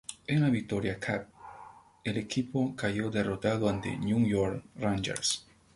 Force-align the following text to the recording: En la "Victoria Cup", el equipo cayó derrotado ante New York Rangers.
En 0.25 0.39
la 0.41 0.49
"Victoria 0.49 0.99
Cup", 0.99 1.27
el 2.03 2.17
equipo 2.17 2.75
cayó 2.75 3.11
derrotado 3.11 3.69
ante 3.69 3.95
New 3.97 4.25
York 4.27 4.65
Rangers. 4.77 5.45